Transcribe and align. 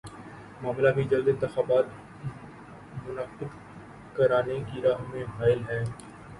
معاملہ 0.61 0.89
بھی 0.95 1.03
جلد 1.03 1.27
انتخابات 1.27 1.85
منعقد 3.05 3.55
کرانے 4.15 4.59
کی 4.71 4.81
راہ 4.81 5.07
میں 5.11 5.23
حائل 5.37 5.63
ہے 5.69 5.83